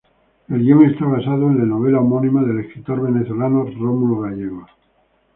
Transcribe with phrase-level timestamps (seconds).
[0.49, 4.67] El guion está basado en la novela homónima del escritor venezolano Rómulo Gallegos.